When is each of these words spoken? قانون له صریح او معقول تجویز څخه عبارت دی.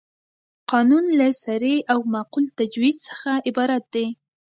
قانون 0.71 1.05
له 1.19 1.27
صریح 1.43 1.77
او 1.93 1.99
معقول 2.13 2.45
تجویز 2.59 2.95
څخه 3.09 3.31
عبارت 3.47 3.83
دی. 3.93 4.07